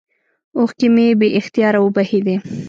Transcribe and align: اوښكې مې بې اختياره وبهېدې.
اوښكې 0.57 0.87
مې 0.95 1.07
بې 1.19 1.27
اختياره 1.39 1.79
وبهېدې. 1.81 2.35